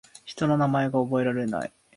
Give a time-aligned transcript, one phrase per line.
[0.25, 1.71] 人の名前が覚えられない